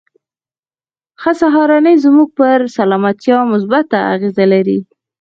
[1.21, 4.79] ښه سهارنۍ زموږ پر سلامتيا مثبته اغېزه لري.